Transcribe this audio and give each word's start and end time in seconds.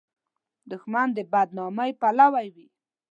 دښمن 0.71 1.07
د 1.17 1.19
بد 1.31 1.49
نامۍ 1.57 1.91
پلوی 2.01 2.47
وي 2.55 2.67